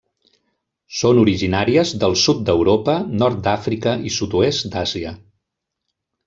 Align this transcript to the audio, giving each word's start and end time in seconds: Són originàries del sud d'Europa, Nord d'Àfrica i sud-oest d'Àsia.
Són 1.01 1.19
originàries 1.23 1.91
del 2.03 2.17
sud 2.21 2.41
d'Europa, 2.47 2.95
Nord 3.25 3.45
d'Àfrica 3.49 3.95
i 4.09 4.15
sud-oest 4.17 4.71
d'Àsia. 4.75 5.15